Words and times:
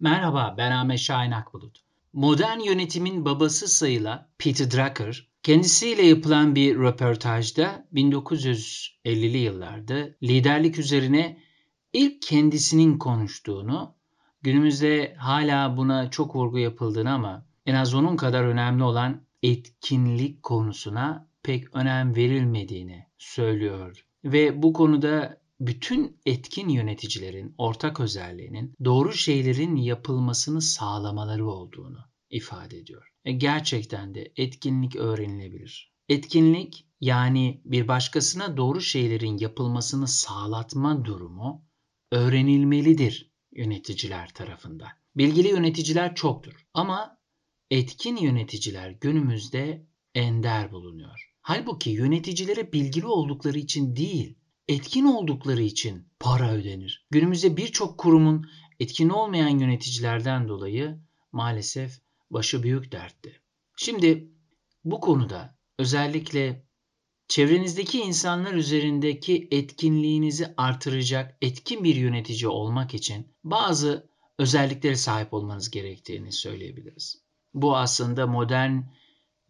Merhaba, 0.00 0.54
ben 0.58 0.70
Ahmet 0.70 0.98
Şahin 0.98 1.30
Akbulut. 1.30 1.80
Modern 2.12 2.60
yönetimin 2.60 3.24
babası 3.24 3.68
sayılan 3.68 4.28
Peter 4.38 4.70
Drucker, 4.70 5.28
kendisiyle 5.42 6.02
yapılan 6.06 6.54
bir 6.54 6.76
röportajda 6.76 7.86
1950'li 7.94 9.38
yıllarda 9.38 10.08
liderlik 10.22 10.78
üzerine 10.78 11.38
ilk 11.92 12.22
kendisinin 12.22 12.98
konuştuğunu, 12.98 13.94
günümüzde 14.42 15.14
hala 15.18 15.76
buna 15.76 16.10
çok 16.10 16.36
vurgu 16.36 16.58
yapıldığını 16.58 17.12
ama 17.12 17.46
en 17.66 17.74
az 17.74 17.94
onun 17.94 18.16
kadar 18.16 18.44
önemli 18.44 18.82
olan 18.82 19.22
etkinlik 19.42 20.42
konusuna 20.42 21.28
pek 21.42 21.76
önem 21.76 22.16
verilmediğini 22.16 23.06
söylüyor. 23.18 24.04
Ve 24.24 24.62
bu 24.62 24.72
konuda 24.72 25.40
bütün 25.60 26.20
etkin 26.26 26.68
yöneticilerin 26.68 27.54
ortak 27.58 28.00
özelliğinin 28.00 28.74
doğru 28.84 29.12
şeylerin 29.12 29.76
yapılmasını 29.76 30.62
sağlamaları 30.62 31.46
olduğunu 31.46 31.98
ifade 32.30 32.78
ediyor. 32.78 33.08
E 33.24 33.32
gerçekten 33.32 34.14
de 34.14 34.32
etkinlik 34.36 34.96
öğrenilebilir. 34.96 35.92
Etkinlik 36.08 36.86
yani 37.00 37.62
bir 37.64 37.88
başkasına 37.88 38.56
doğru 38.56 38.80
şeylerin 38.80 39.38
yapılmasını 39.38 40.08
sağlatma 40.08 41.04
durumu 41.04 41.64
öğrenilmelidir 42.12 43.32
yöneticiler 43.52 44.34
tarafından. 44.34 44.88
Bilgili 45.16 45.48
yöneticiler 45.48 46.14
çoktur 46.14 46.66
ama 46.74 47.18
etkin 47.70 48.16
yöneticiler 48.16 48.90
günümüzde 48.90 49.86
ender 50.14 50.72
bulunuyor. 50.72 51.34
Halbuki 51.40 51.90
yöneticilere 51.90 52.72
bilgili 52.72 53.06
oldukları 53.06 53.58
için 53.58 53.96
değil, 53.96 54.37
etkin 54.68 55.04
oldukları 55.04 55.62
için 55.62 56.08
para 56.20 56.52
ödenir. 56.52 57.06
Günümüzde 57.10 57.56
birçok 57.56 57.98
kurumun 57.98 58.50
etkin 58.80 59.08
olmayan 59.08 59.58
yöneticilerden 59.58 60.48
dolayı 60.48 60.98
maalesef 61.32 62.00
başı 62.30 62.62
büyük 62.62 62.92
dertte. 62.92 63.32
Şimdi 63.76 64.28
bu 64.84 65.00
konuda 65.00 65.58
özellikle 65.78 66.66
çevrenizdeki 67.28 68.00
insanlar 68.00 68.54
üzerindeki 68.54 69.48
etkinliğinizi 69.50 70.54
artıracak 70.56 71.36
etkin 71.42 71.84
bir 71.84 71.94
yönetici 71.94 72.48
olmak 72.48 72.94
için 72.94 73.34
bazı 73.44 74.10
özelliklere 74.38 74.96
sahip 74.96 75.34
olmanız 75.34 75.70
gerektiğini 75.70 76.32
söyleyebiliriz. 76.32 77.22
Bu 77.54 77.76
aslında 77.76 78.26
modern 78.26 78.80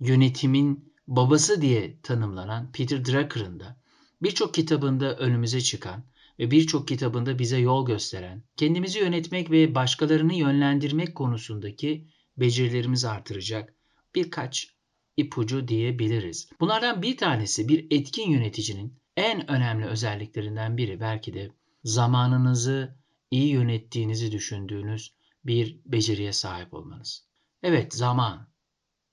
yönetimin 0.01 0.95
babası 1.07 1.63
diye 1.63 2.01
tanımlanan 2.03 2.73
Peter 2.73 3.05
Drucker'ın 3.05 3.61
da 3.61 3.78
birçok 4.23 4.55
kitabında 4.55 5.17
önümüze 5.17 5.61
çıkan 5.61 6.05
ve 6.39 6.51
birçok 6.51 6.89
kitabında 6.89 7.39
bize 7.39 7.59
yol 7.59 7.87
gösteren, 7.87 8.43
kendimizi 8.57 8.99
yönetmek 8.99 9.51
ve 9.51 9.75
başkalarını 9.75 10.35
yönlendirmek 10.35 11.15
konusundaki 11.15 12.09
becerilerimizi 12.37 13.09
artıracak 13.09 13.75
birkaç 14.15 14.75
ipucu 15.17 15.69
diyebiliriz. 15.69 16.51
Bunlardan 16.61 17.03
bir 17.03 17.17
tanesi 17.17 17.69
bir 17.69 17.87
etkin 17.91 18.31
yöneticinin 18.31 18.99
en 19.17 19.51
önemli 19.51 19.87
özelliklerinden 19.87 20.77
biri 20.77 21.01
belki 21.01 21.35
de 21.35 21.51
zamanınızı 21.85 22.99
iyi 23.31 23.49
yönettiğinizi 23.49 24.33
düşündüğünüz 24.33 25.15
bir 25.45 25.81
beceriye 25.85 26.33
sahip 26.33 26.75
olmanız. 26.75 27.29
Evet 27.63 27.95
zaman. 27.95 28.49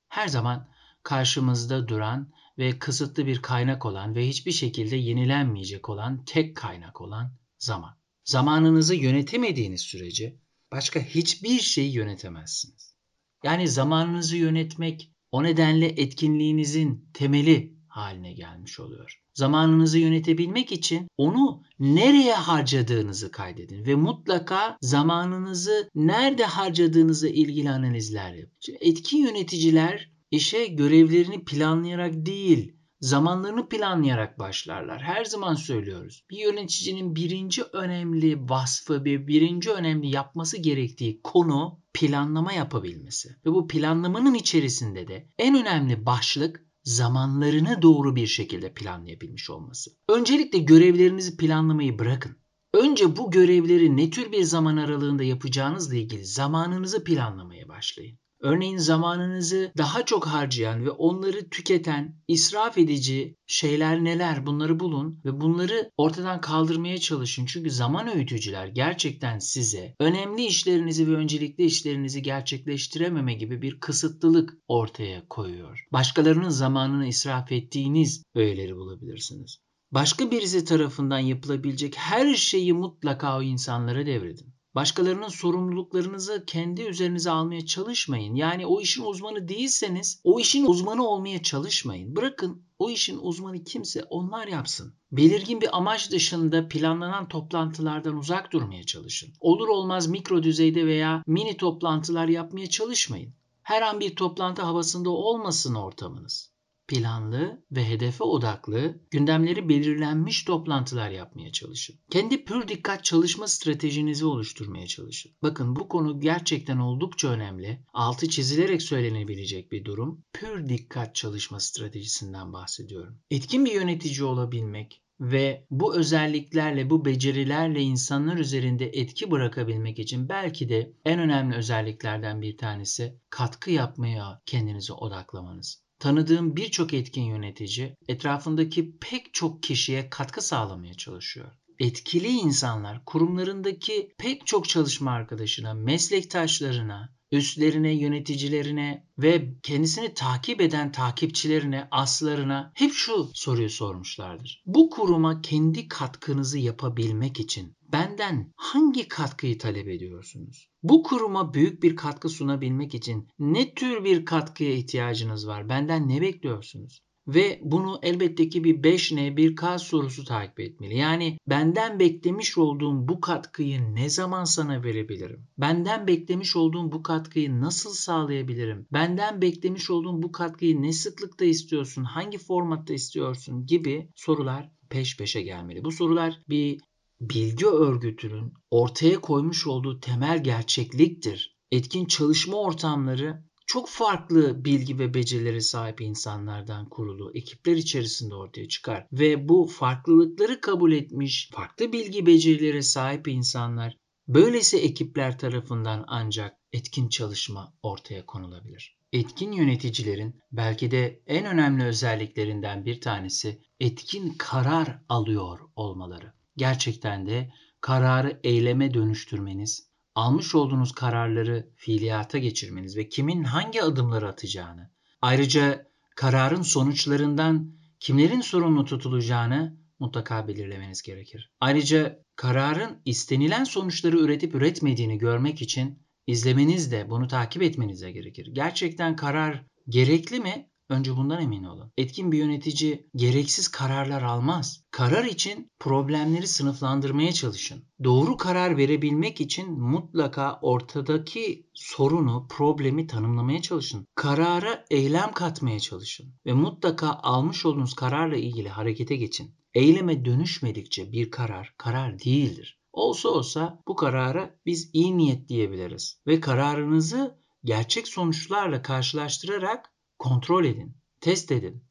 Her 0.07 0.27
zaman 0.27 0.69
karşımızda 1.05 1.87
duran 1.87 2.31
ve 2.57 2.79
kısıtlı 2.79 3.25
bir 3.25 3.41
kaynak 3.41 3.85
olan 3.85 4.15
ve 4.15 4.27
hiçbir 4.27 4.51
şekilde 4.51 4.95
yenilenmeyecek 4.95 5.89
olan 5.89 6.25
tek 6.25 6.57
kaynak 6.57 7.01
olan 7.01 7.37
zaman. 7.57 7.97
Zamanınızı 8.23 8.95
yönetemediğiniz 8.95 9.81
sürece 9.81 10.39
başka 10.71 10.99
hiçbir 10.99 11.59
şeyi 11.59 11.93
yönetemezsiniz. 11.93 12.95
Yani 13.43 13.67
zamanınızı 13.67 14.37
yönetmek 14.37 15.11
o 15.31 15.43
nedenle 15.43 15.85
etkinliğinizin 15.85 17.09
temeli 17.13 17.75
haline 17.87 18.33
gelmiş 18.33 18.79
oluyor. 18.79 19.21
Zamanınızı 19.33 19.99
yönetebilmek 19.99 20.71
için 20.71 21.07
onu 21.17 21.63
nereye 21.79 22.33
harcadığınızı 22.33 23.31
kaydedin 23.31 23.85
ve 23.85 23.95
mutlaka 23.95 24.77
zamanınızı 24.81 25.89
nerede 25.95 26.45
harcadığınızla 26.45 27.27
ilgili 27.27 27.69
analizler 27.69 28.33
yapın. 28.33 28.57
Şimdi 28.59 28.79
etkin 28.81 29.17
yöneticiler 29.17 30.14
işe 30.35 30.65
görevlerini 30.65 31.45
planlayarak 31.45 32.13
değil, 32.25 32.75
zamanlarını 32.99 33.69
planlayarak 33.69 34.39
başlarlar. 34.39 35.01
Her 35.01 35.25
zaman 35.25 35.55
söylüyoruz. 35.55 36.25
Bir 36.29 36.37
yöneticinin 36.37 37.15
birinci 37.15 37.63
önemli 37.63 38.49
vasfı, 38.49 39.05
bir 39.05 39.27
birinci 39.27 39.71
önemli 39.71 40.07
yapması 40.07 40.57
gerektiği 40.57 41.21
konu 41.23 41.81
planlama 41.93 42.53
yapabilmesi. 42.53 43.29
Ve 43.45 43.51
bu 43.51 43.67
planlamanın 43.67 44.33
içerisinde 44.33 45.07
de 45.07 45.29
en 45.37 45.55
önemli 45.55 46.05
başlık 46.05 46.65
zamanlarını 46.83 47.81
doğru 47.81 48.15
bir 48.15 48.27
şekilde 48.27 48.73
planlayabilmiş 48.73 49.49
olması. 49.49 49.91
Öncelikle 50.09 50.59
görevlerinizi 50.59 51.37
planlamayı 51.37 51.99
bırakın. 51.99 52.37
Önce 52.73 53.17
bu 53.17 53.31
görevleri 53.31 53.97
ne 53.97 54.09
tür 54.09 54.31
bir 54.31 54.43
zaman 54.43 54.77
aralığında 54.77 55.23
yapacağınızla 55.23 55.95
ilgili 55.95 56.25
zamanınızı 56.25 57.03
planlamaya 57.03 57.67
başlayın. 57.67 58.19
Örneğin 58.45 58.77
zamanınızı 58.77 59.71
daha 59.77 60.05
çok 60.05 60.27
harcayan 60.27 60.85
ve 60.85 60.89
onları 60.89 61.49
tüketen, 61.49 62.15
israf 62.27 62.77
edici 62.77 63.35
şeyler 63.47 64.03
neler 64.03 64.45
bunları 64.45 64.79
bulun 64.79 65.21
ve 65.25 65.41
bunları 65.41 65.91
ortadan 65.97 66.41
kaldırmaya 66.41 66.97
çalışın. 66.97 67.45
Çünkü 67.45 67.71
zaman 67.71 68.15
öğütücüler 68.15 68.67
gerçekten 68.67 69.39
size 69.39 69.95
önemli 69.99 70.45
işlerinizi 70.45 71.07
ve 71.07 71.15
öncelikli 71.15 71.65
işlerinizi 71.65 72.21
gerçekleştirememe 72.21 73.33
gibi 73.33 73.61
bir 73.61 73.79
kısıtlılık 73.79 74.57
ortaya 74.67 75.27
koyuyor. 75.27 75.85
Başkalarının 75.93 76.49
zamanını 76.49 77.07
israf 77.07 77.51
ettiğiniz 77.51 78.23
öğeleri 78.35 78.75
bulabilirsiniz. 78.75 79.57
Başka 79.91 80.31
birisi 80.31 80.65
tarafından 80.65 81.19
yapılabilecek 81.19 81.97
her 81.97 82.35
şeyi 82.35 82.73
mutlaka 82.73 83.37
o 83.37 83.41
insanlara 83.41 84.05
devredin. 84.05 84.54
Başkalarının 84.75 85.27
sorumluluklarınızı 85.27 86.43
kendi 86.47 86.81
üzerinize 86.81 87.31
almaya 87.31 87.65
çalışmayın. 87.65 88.35
Yani 88.35 88.65
o 88.65 88.81
işin 88.81 89.03
uzmanı 89.03 89.47
değilseniz 89.47 90.21
o 90.23 90.39
işin 90.39 90.65
uzmanı 90.65 91.07
olmaya 91.07 91.43
çalışmayın. 91.43 92.15
Bırakın 92.15 92.63
o 92.79 92.89
işin 92.89 93.19
uzmanı 93.21 93.63
kimse 93.63 94.03
onlar 94.03 94.47
yapsın. 94.47 94.93
Belirgin 95.11 95.61
bir 95.61 95.77
amaç 95.77 96.11
dışında 96.11 96.67
planlanan 96.67 97.27
toplantılardan 97.27 98.17
uzak 98.17 98.53
durmaya 98.53 98.83
çalışın. 98.83 99.29
Olur 99.39 99.67
olmaz 99.67 100.07
mikro 100.07 100.43
düzeyde 100.43 100.85
veya 100.85 101.23
mini 101.27 101.57
toplantılar 101.57 102.27
yapmaya 102.27 102.69
çalışmayın. 102.69 103.33
Her 103.63 103.81
an 103.81 103.99
bir 103.99 104.15
toplantı 104.15 104.61
havasında 104.61 105.09
olmasın 105.09 105.75
ortamınız 105.75 106.54
planlı 106.87 107.63
ve 107.71 107.89
hedefe 107.89 108.23
odaklı, 108.23 108.99
gündemleri 109.11 109.69
belirlenmiş 109.69 110.43
toplantılar 110.43 111.09
yapmaya 111.09 111.51
çalışın. 111.51 111.95
Kendi 112.09 112.45
pür 112.45 112.67
dikkat 112.67 113.03
çalışma 113.03 113.47
stratejinizi 113.47 114.25
oluşturmaya 114.25 114.87
çalışın. 114.87 115.31
Bakın 115.41 115.75
bu 115.75 115.87
konu 115.87 116.19
gerçekten 116.19 116.77
oldukça 116.77 117.27
önemli. 117.27 117.85
Altı 117.93 118.29
çizilerek 118.29 118.81
söylenebilecek 118.81 119.71
bir 119.71 119.85
durum. 119.85 120.23
Pür 120.33 120.69
dikkat 120.69 121.15
çalışma 121.15 121.59
stratejisinden 121.59 122.53
bahsediyorum. 122.53 123.17
Etkin 123.31 123.65
bir 123.65 123.73
yönetici 123.73 124.23
olabilmek, 124.23 125.05
ve 125.19 125.65
bu 125.71 125.95
özelliklerle, 125.95 126.89
bu 126.89 127.05
becerilerle 127.05 127.81
insanlar 127.81 128.37
üzerinde 128.37 128.85
etki 128.85 129.31
bırakabilmek 129.31 129.99
için 129.99 130.29
belki 130.29 130.69
de 130.69 130.93
en 131.05 131.19
önemli 131.19 131.55
özelliklerden 131.55 132.41
bir 132.41 132.57
tanesi 132.57 133.19
katkı 133.29 133.71
yapmaya 133.71 134.41
kendinizi 134.45 134.93
odaklamanız. 134.93 135.84
Tanıdığım 135.99 136.55
birçok 136.55 136.93
etkin 136.93 137.23
yönetici 137.23 137.95
etrafındaki 138.07 138.97
pek 138.97 139.33
çok 139.33 139.63
kişiye 139.63 140.09
katkı 140.09 140.41
sağlamaya 140.41 140.93
çalışıyor. 140.93 141.51
Etkili 141.79 142.27
insanlar 142.27 143.05
kurumlarındaki 143.05 144.15
pek 144.17 144.47
çok 144.47 144.69
çalışma 144.69 145.11
arkadaşına, 145.11 145.73
meslektaşlarına, 145.73 147.15
üstlerine, 147.31 147.93
yöneticilerine 147.93 149.07
ve 149.17 149.53
kendisini 149.63 150.13
takip 150.13 150.61
eden 150.61 150.91
takipçilerine, 150.91 151.87
aslarına 151.91 152.71
hep 152.75 152.93
şu 152.93 153.29
soruyu 153.33 153.69
sormuşlardır. 153.69 154.63
Bu 154.65 154.89
kuruma 154.89 155.41
kendi 155.41 155.87
katkınızı 155.87 156.59
yapabilmek 156.59 157.39
için 157.39 157.75
benden 157.91 158.53
hangi 158.55 159.07
katkıyı 159.07 159.57
talep 159.57 159.87
ediyorsunuz? 159.87 160.69
Bu 160.83 161.03
kuruma 161.03 161.53
büyük 161.53 161.83
bir 161.83 161.95
katkı 161.95 162.29
sunabilmek 162.29 162.95
için 162.95 163.27
ne 163.39 163.73
tür 163.73 164.03
bir 164.03 164.25
katkıya 164.25 164.71
ihtiyacınız 164.71 165.47
var? 165.47 165.69
Benden 165.69 166.09
ne 166.09 166.21
bekliyorsunuz? 166.21 167.01
Ve 167.27 167.59
bunu 167.63 167.99
elbette 168.01 168.49
ki 168.49 168.63
bir 168.63 168.83
5N, 168.83 169.37
bir 169.37 169.55
K 169.55 169.79
sorusu 169.79 170.23
takip 170.23 170.59
etmeli. 170.59 170.97
Yani 170.97 171.37
benden 171.47 171.99
beklemiş 171.99 172.57
olduğum 172.57 173.07
bu 173.07 173.21
katkıyı 173.21 173.95
ne 173.95 174.09
zaman 174.09 174.43
sana 174.43 174.83
verebilirim? 174.83 175.47
Benden 175.57 176.07
beklemiş 176.07 176.55
olduğum 176.55 176.91
bu 176.91 177.03
katkıyı 177.03 177.61
nasıl 177.61 177.93
sağlayabilirim? 177.93 178.87
Benden 178.93 179.41
beklemiş 179.41 179.89
olduğum 179.89 180.23
bu 180.23 180.31
katkıyı 180.31 180.81
ne 180.81 180.93
sıklıkta 180.93 181.45
istiyorsun? 181.45 182.03
Hangi 182.03 182.37
formatta 182.37 182.93
istiyorsun? 182.93 183.65
Gibi 183.65 184.09
sorular 184.15 184.71
peş 184.89 185.17
peşe 185.17 185.41
gelmeli. 185.41 185.83
Bu 185.83 185.91
sorular 185.91 186.39
bir 186.49 186.81
bilgi 187.21 187.67
örgütünün 187.67 188.53
ortaya 188.71 189.21
koymuş 189.21 189.67
olduğu 189.67 189.99
temel 189.99 190.43
gerçekliktir. 190.43 191.57
Etkin 191.71 192.05
çalışma 192.05 192.57
ortamları 192.57 193.45
çok 193.67 193.89
farklı 193.89 194.65
bilgi 194.65 194.99
ve 194.99 195.13
becerilere 195.13 195.61
sahip 195.61 196.01
insanlardan 196.01 196.89
kurulu 196.89 197.31
ekipler 197.33 197.75
içerisinde 197.75 198.35
ortaya 198.35 198.67
çıkar. 198.67 199.07
Ve 199.11 199.49
bu 199.49 199.67
farklılıkları 199.67 200.61
kabul 200.61 200.91
etmiş, 200.91 201.49
farklı 201.53 201.91
bilgi 201.91 202.25
becerilere 202.25 202.81
sahip 202.81 203.27
insanlar 203.27 203.97
böylesi 204.27 204.77
ekipler 204.77 205.39
tarafından 205.39 206.05
ancak 206.07 206.57
etkin 206.73 207.09
çalışma 207.09 207.73
ortaya 207.83 208.25
konulabilir. 208.25 208.97
Etkin 209.13 209.51
yöneticilerin 209.51 210.41
belki 210.51 210.91
de 210.91 211.23
en 211.27 211.45
önemli 211.45 211.83
özelliklerinden 211.83 212.85
bir 212.85 213.01
tanesi 213.01 213.61
etkin 213.79 214.35
karar 214.37 214.99
alıyor 215.09 215.59
olmaları. 215.75 216.34
Gerçekten 216.57 217.27
de 217.27 217.51
kararı 217.81 218.39
eyleme 218.43 218.93
dönüştürmeniz, 218.93 219.89
almış 220.15 220.55
olduğunuz 220.55 220.91
kararları 220.91 221.69
fiiliyata 221.75 222.37
geçirmeniz 222.37 222.97
ve 222.97 223.09
kimin 223.09 223.43
hangi 223.43 223.83
adımları 223.83 224.27
atacağını, 224.27 224.91
ayrıca 225.21 225.87
kararın 226.15 226.61
sonuçlarından 226.61 227.71
kimlerin 227.99 228.41
sorumlu 228.41 228.85
tutulacağını 228.85 229.77
mutlaka 229.99 230.47
belirlemeniz 230.47 231.01
gerekir. 231.01 231.51
Ayrıca 231.59 232.19
kararın 232.35 233.01
istenilen 233.05 233.63
sonuçları 233.63 234.17
üretip 234.17 234.55
üretmediğini 234.55 235.17
görmek 235.17 235.61
için 235.61 236.05
izlemeniz 236.27 236.91
de 236.91 237.09
bunu 237.09 237.27
takip 237.27 237.61
etmeniz 237.61 238.01
de 238.01 238.11
gerekir. 238.11 238.47
Gerçekten 238.53 239.15
karar 239.15 239.65
gerekli 239.89 240.39
mi? 240.39 240.69
Önce 240.89 241.15
bundan 241.17 241.41
emin 241.41 241.63
olun. 241.63 241.91
Etkin 241.97 242.31
bir 242.31 242.37
yönetici 242.37 243.09
gereksiz 243.15 243.67
kararlar 243.67 244.21
almaz. 244.21 244.83
Karar 244.91 245.25
için 245.25 245.71
problemleri 245.79 246.47
sınıflandırmaya 246.47 247.33
çalışın. 247.33 247.83
Doğru 248.03 248.37
karar 248.37 248.77
verebilmek 248.77 249.41
için 249.41 249.79
mutlaka 249.79 250.59
ortadaki 250.61 251.69
sorunu, 251.73 252.47
problemi 252.49 253.07
tanımlamaya 253.07 253.61
çalışın. 253.61 254.07
Karara 254.15 254.85
eylem 254.91 255.31
katmaya 255.31 255.79
çalışın 255.79 256.33
ve 256.45 256.53
mutlaka 256.53 257.09
almış 257.09 257.65
olduğunuz 257.65 257.93
kararla 257.93 258.35
ilgili 258.35 258.69
harekete 258.69 259.15
geçin. 259.15 259.55
Eyleme 259.73 260.25
dönüşmedikçe 260.25 261.11
bir 261.11 261.31
karar 261.31 261.73
karar 261.77 262.19
değildir. 262.19 262.79
Olsa 262.93 263.29
olsa 263.29 263.83
bu 263.87 263.95
karara 263.95 264.55
biz 264.65 264.89
iyi 264.93 265.17
niyet 265.17 265.49
diyebiliriz 265.49 266.21
ve 266.27 266.39
kararınızı 266.39 267.39
gerçek 267.63 268.07
sonuçlarla 268.07 268.81
karşılaştırarak 268.81 269.94
kontrol 270.19 270.65
edin, 270.65 270.97
test 271.21 271.51
edin, 271.51 271.83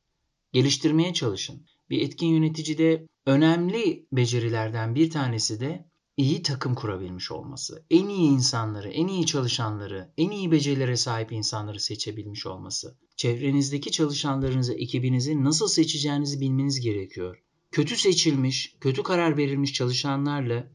geliştirmeye 0.52 1.14
çalışın. 1.14 1.66
Bir 1.90 2.00
etkin 2.02 2.26
yöneticide 2.26 3.06
önemli 3.26 4.06
becerilerden 4.12 4.94
bir 4.94 5.10
tanesi 5.10 5.60
de 5.60 5.88
iyi 6.16 6.42
takım 6.42 6.74
kurabilmiş 6.74 7.32
olması. 7.32 7.84
En 7.90 8.08
iyi 8.08 8.30
insanları, 8.30 8.88
en 8.88 9.06
iyi 9.06 9.26
çalışanları, 9.26 10.12
en 10.18 10.30
iyi 10.30 10.50
becerilere 10.50 10.96
sahip 10.96 11.32
insanları 11.32 11.80
seçebilmiş 11.80 12.46
olması. 12.46 12.98
Çevrenizdeki 13.16 13.90
çalışanlarınızı, 13.90 14.74
ekibinizi 14.74 15.44
nasıl 15.44 15.68
seçeceğinizi 15.68 16.40
bilmeniz 16.40 16.80
gerekiyor. 16.80 17.42
Kötü 17.70 17.96
seçilmiş, 17.96 18.76
kötü 18.80 19.02
karar 19.02 19.36
verilmiş 19.36 19.72
çalışanlarla 19.72 20.70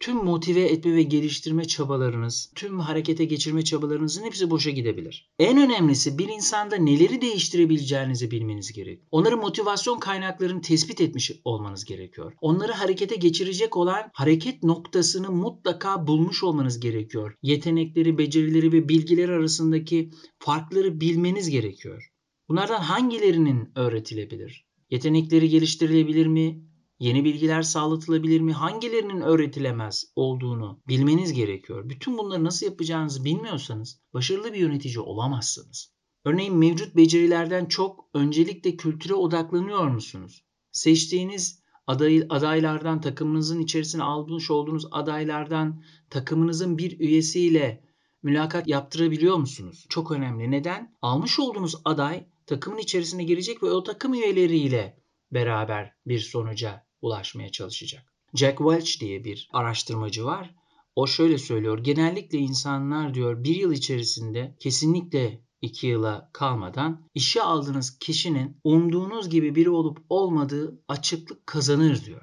tüm 0.00 0.16
motive 0.16 0.62
etme 0.62 0.94
ve 0.94 1.02
geliştirme 1.02 1.64
çabalarınız, 1.64 2.52
tüm 2.54 2.80
harekete 2.80 3.24
geçirme 3.24 3.64
çabalarınızın 3.64 4.24
hepsi 4.24 4.50
boşa 4.50 4.70
gidebilir. 4.70 5.30
En 5.38 5.58
önemlisi 5.58 6.18
bir 6.18 6.28
insanda 6.28 6.76
neleri 6.76 7.20
değiştirebileceğinizi 7.20 8.30
bilmeniz 8.30 8.72
gerek. 8.72 9.02
Onların 9.10 9.38
motivasyon 9.40 9.98
kaynaklarını 9.98 10.60
tespit 10.60 11.00
etmiş 11.00 11.32
olmanız 11.44 11.84
gerekiyor. 11.84 12.32
Onları 12.40 12.72
harekete 12.72 13.16
geçirecek 13.16 13.76
olan 13.76 14.10
hareket 14.12 14.62
noktasını 14.62 15.30
mutlaka 15.30 16.06
bulmuş 16.06 16.42
olmanız 16.42 16.80
gerekiyor. 16.80 17.34
Yetenekleri, 17.42 18.18
becerileri 18.18 18.72
ve 18.72 18.88
bilgileri 18.88 19.32
arasındaki 19.32 20.10
farkları 20.38 21.00
bilmeniz 21.00 21.50
gerekiyor. 21.50 22.10
Bunlardan 22.48 22.80
hangilerinin 22.80 23.68
öğretilebilir? 23.74 24.64
Yetenekleri 24.90 25.48
geliştirilebilir 25.48 26.26
mi? 26.26 26.64
Yeni 27.04 27.24
bilgiler 27.24 27.62
sağlatılabilir 27.62 28.40
mi? 28.40 28.52
Hangilerinin 28.52 29.20
öğretilemez 29.20 30.04
olduğunu 30.16 30.82
bilmeniz 30.88 31.32
gerekiyor. 31.32 31.88
Bütün 31.88 32.18
bunları 32.18 32.44
nasıl 32.44 32.66
yapacağınızı 32.66 33.24
bilmiyorsanız 33.24 34.00
başarılı 34.14 34.52
bir 34.52 34.58
yönetici 34.58 34.98
olamazsınız. 34.98 35.94
Örneğin 36.24 36.56
mevcut 36.56 36.96
becerilerden 36.96 37.66
çok 37.66 38.08
öncelikle 38.14 38.76
kültüre 38.76 39.14
odaklanıyor 39.14 39.88
musunuz? 39.88 40.44
Seçtiğiniz 40.72 41.62
aday, 41.86 42.26
adaylardan, 42.28 43.00
takımınızın 43.00 43.60
içerisine 43.60 44.02
almış 44.02 44.50
olduğunuz 44.50 44.86
adaylardan 44.90 45.82
takımınızın 46.10 46.78
bir 46.78 47.00
üyesiyle 47.00 47.84
mülakat 48.22 48.68
yaptırabiliyor 48.68 49.36
musunuz? 49.36 49.86
Çok 49.88 50.10
önemli. 50.10 50.50
Neden? 50.50 50.96
Almış 51.02 51.40
olduğunuz 51.40 51.76
aday 51.84 52.26
takımın 52.46 52.78
içerisine 52.78 53.24
girecek 53.24 53.62
ve 53.62 53.70
o 53.70 53.82
takım 53.82 54.14
üyeleriyle 54.14 54.98
beraber 55.32 55.92
bir 56.06 56.18
sonuca 56.18 56.83
ulaşmaya 57.04 57.52
çalışacak. 57.52 58.12
Jack 58.34 58.58
Welch 58.58 59.00
diye 59.00 59.24
bir 59.24 59.48
araştırmacı 59.52 60.24
var. 60.24 60.54
O 60.96 61.06
şöyle 61.06 61.38
söylüyor. 61.38 61.78
Genellikle 61.78 62.38
insanlar 62.38 63.14
diyor 63.14 63.44
bir 63.44 63.56
yıl 63.56 63.72
içerisinde 63.72 64.56
kesinlikle 64.60 65.44
iki 65.62 65.86
yıla 65.86 66.30
kalmadan 66.32 67.08
işe 67.14 67.42
aldığınız 67.42 67.98
kişinin 67.98 68.56
umduğunuz 68.64 69.28
gibi 69.28 69.54
biri 69.54 69.70
olup 69.70 69.98
olmadığı 70.08 70.82
açıklık 70.88 71.46
kazanır 71.46 72.04
diyor. 72.04 72.22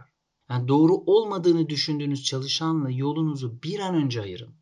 Yani 0.49 0.67
doğru 0.67 0.93
olmadığını 0.93 1.69
düşündüğünüz 1.69 2.23
çalışanla 2.23 2.89
yolunuzu 2.89 3.63
bir 3.63 3.79
an 3.79 3.95
önce 3.95 4.21
ayırın. 4.21 4.55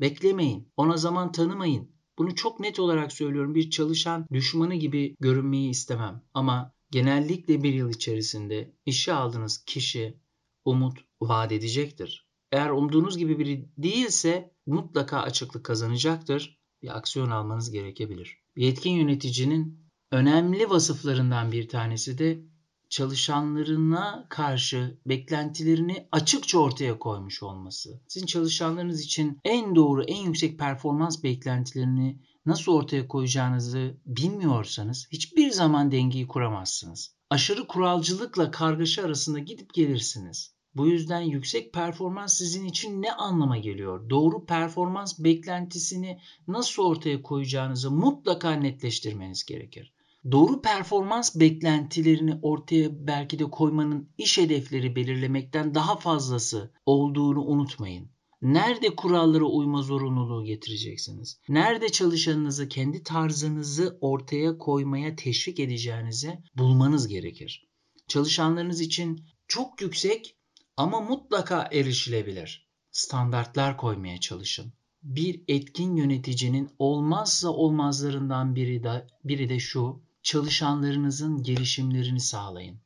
Beklemeyin, 0.00 0.72
ona 0.76 0.96
zaman 0.96 1.32
tanımayın. 1.32 1.94
Bunu 2.18 2.34
çok 2.34 2.60
net 2.60 2.78
olarak 2.78 3.12
söylüyorum. 3.12 3.54
Bir 3.54 3.70
çalışan 3.70 4.26
düşmanı 4.32 4.74
gibi 4.74 5.16
görünmeyi 5.20 5.70
istemem. 5.70 6.22
Ama 6.34 6.73
genellikle 6.94 7.62
bir 7.62 7.74
yıl 7.74 7.90
içerisinde 7.90 8.74
işe 8.86 9.12
aldığınız 9.12 9.64
kişi 9.64 10.20
umut 10.64 10.98
vaat 11.20 11.52
edecektir. 11.52 12.28
Eğer 12.52 12.70
umduğunuz 12.70 13.18
gibi 13.18 13.38
biri 13.38 13.68
değilse 13.78 14.54
mutlaka 14.66 15.18
açıklık 15.20 15.64
kazanacaktır. 15.64 16.58
Bir 16.82 16.96
aksiyon 16.96 17.30
almanız 17.30 17.70
gerekebilir. 17.70 18.38
Bir 18.56 18.68
etkin 18.68 18.90
yöneticinin 18.90 19.90
önemli 20.12 20.70
vasıflarından 20.70 21.52
bir 21.52 21.68
tanesi 21.68 22.18
de 22.18 22.44
çalışanlarına 22.88 24.26
karşı 24.30 24.98
beklentilerini 25.06 26.08
açıkça 26.12 26.58
ortaya 26.58 26.98
koymuş 26.98 27.42
olması. 27.42 28.02
Sizin 28.08 28.26
çalışanlarınız 28.26 29.00
için 29.00 29.38
en 29.44 29.74
doğru, 29.76 30.02
en 30.02 30.24
yüksek 30.24 30.58
performans 30.58 31.22
beklentilerini 31.22 32.18
nasıl 32.46 32.72
ortaya 32.72 33.08
koyacağınızı 33.08 33.96
bilmiyorsanız 34.06 35.08
hiçbir 35.12 35.50
zaman 35.50 35.92
dengeyi 35.92 36.26
kuramazsınız. 36.26 37.14
Aşırı 37.30 37.66
kuralcılıkla 37.66 38.50
kargaşa 38.50 39.02
arasında 39.02 39.38
gidip 39.38 39.74
gelirsiniz. 39.74 40.54
Bu 40.74 40.86
yüzden 40.86 41.20
yüksek 41.20 41.72
performans 41.72 42.38
sizin 42.38 42.64
için 42.64 43.02
ne 43.02 43.12
anlama 43.12 43.58
geliyor? 43.58 44.10
Doğru 44.10 44.46
performans 44.46 45.18
beklentisini 45.18 46.20
nasıl 46.48 46.82
ortaya 46.82 47.22
koyacağınızı 47.22 47.90
mutlaka 47.90 48.52
netleştirmeniz 48.52 49.44
gerekir. 49.44 49.94
Doğru 50.32 50.62
performans 50.62 51.36
beklentilerini 51.36 52.38
ortaya 52.42 53.06
belki 53.06 53.38
de 53.38 53.44
koymanın 53.44 54.08
iş 54.18 54.38
hedefleri 54.38 54.96
belirlemekten 54.96 55.74
daha 55.74 55.96
fazlası 55.96 56.72
olduğunu 56.86 57.44
unutmayın. 57.44 58.13
Nerede 58.44 58.96
kurallara 58.96 59.44
uyma 59.44 59.82
zorunluluğu 59.82 60.44
getireceksiniz? 60.44 61.40
Nerede 61.48 61.88
çalışanınızı 61.88 62.68
kendi 62.68 63.02
tarzınızı 63.02 63.98
ortaya 64.00 64.58
koymaya 64.58 65.16
teşvik 65.16 65.60
edeceğinizi 65.60 66.38
bulmanız 66.56 67.08
gerekir. 67.08 67.68
Çalışanlarınız 68.08 68.80
için 68.80 69.26
çok 69.48 69.80
yüksek 69.80 70.36
ama 70.76 71.00
mutlaka 71.00 71.68
erişilebilir 71.72 72.68
standartlar 72.90 73.76
koymaya 73.76 74.20
çalışın. 74.20 74.72
Bir 75.02 75.42
etkin 75.48 75.96
yöneticinin 75.96 76.70
olmazsa 76.78 77.48
olmazlarından 77.48 78.54
biri 78.54 78.82
de 78.82 79.06
biri 79.24 79.48
de 79.48 79.58
şu. 79.58 80.02
Çalışanlarınızın 80.22 81.42
gelişimlerini 81.42 82.20
sağlayın. 82.20 82.80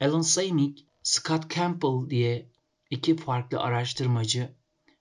Alan 0.00 0.20
Samick, 0.20 0.86
Scott 1.02 1.54
Campbell 1.54 2.10
diye 2.10 2.50
iki 2.90 3.16
farklı 3.16 3.60
araştırmacı 3.60 4.54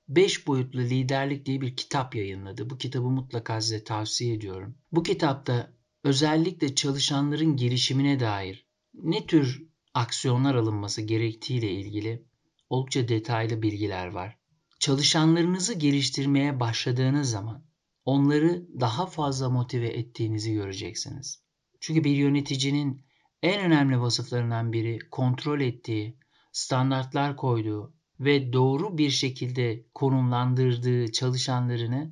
5 0.08 0.48
boyutlu 0.48 0.82
liderlik 0.82 1.46
diye 1.46 1.62
bir 1.62 1.76
kitap 1.76 2.16
yayınladı. 2.16 2.70
Bu 2.70 2.78
kitabı 2.78 3.10
mutlaka 3.10 3.62
size 3.62 3.84
tavsiye 3.84 4.34
ediyorum. 4.34 4.76
Bu 4.92 5.04
kitapta 5.04 5.74
özellikle 6.04 6.76
çalışanların 6.76 7.56
gelişimine 7.58 8.20
dair 8.20 8.68
ne 8.94 9.26
tür 9.26 9.68
aksiyonlar 9.94 10.56
alınması 10.56 11.02
gerektiğiyle 11.02 11.72
ilgili 11.72 12.26
oldukça 12.70 13.08
detaylı 13.08 13.62
bilgiler 13.62 14.08
var. 14.08 14.38
Çalışanlarınızı 14.80 15.74
geliştirmeye 15.74 16.60
başladığınız 16.60 17.30
zaman 17.30 17.66
onları 18.06 18.68
daha 18.80 19.06
fazla 19.06 19.50
motive 19.50 19.88
ettiğinizi 19.88 20.54
göreceksiniz. 20.54 21.44
Çünkü 21.80 22.04
bir 22.04 22.16
yöneticinin 22.16 23.06
en 23.44 23.62
önemli 23.62 24.02
vasıflarından 24.02 24.74
biri 24.74 25.00
kontrol 25.12 25.62
ettiği, 25.62 26.18
standartlar 26.52 27.38
koyduğu 27.38 27.94
ve 28.26 28.54
doğru 28.54 28.98
bir 28.98 29.10
şekilde 29.10 29.86
konumlandırdığı 29.94 31.12
çalışanlarını 31.12 32.12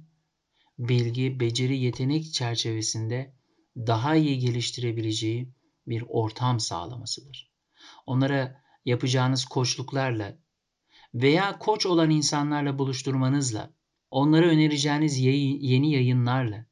bilgi, 0.79 1.39
beceri, 1.39 1.77
yetenek 1.77 2.33
çerçevesinde 2.33 3.35
daha 3.77 4.15
iyi 4.15 4.39
geliştirebileceği 4.39 5.53
bir 5.87 6.03
ortam 6.07 6.59
sağlamasıdır. 6.59 7.51
Onlara 8.05 8.61
yapacağınız 8.85 9.45
koçluklarla 9.45 10.37
veya 11.13 11.59
koç 11.59 11.85
olan 11.85 12.09
insanlarla 12.09 12.79
buluşturmanızla, 12.79 13.73
onlara 14.11 14.45
önereceğiniz 14.45 15.17
yeni 15.17 15.91
yayınlarla, 15.91 16.65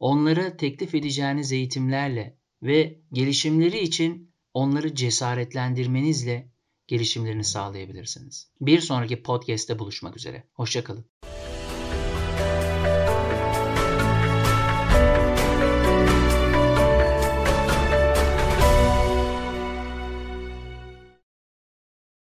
onlara 0.00 0.56
teklif 0.56 0.94
edeceğiniz 0.94 1.52
eğitimlerle 1.52 2.38
ve 2.62 3.00
gelişimleri 3.12 3.78
için 3.78 4.34
onları 4.54 4.94
cesaretlendirmenizle 4.94 6.50
gelişimlerini 6.88 7.44
sağlayabilirsiniz. 7.44 8.50
Bir 8.60 8.80
sonraki 8.80 9.22
podcast'te 9.22 9.78
buluşmak 9.78 10.16
üzere. 10.16 10.44
Hoşçakalın. 10.54 11.04